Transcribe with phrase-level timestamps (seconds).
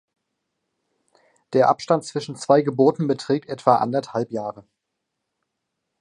[1.53, 4.65] Der Abstand zwischen zwei Geburten beträgt etwa anderthalb Jahre.